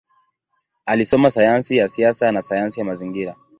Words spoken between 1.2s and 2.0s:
sayansi ya